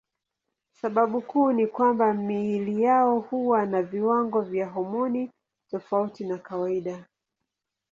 [0.79, 5.31] Sababu kuu ni kwamba miili yao huwa na viwango vya homoni
[5.71, 7.05] tofauti na kawaida.